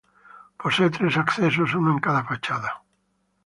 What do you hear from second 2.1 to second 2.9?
fachada.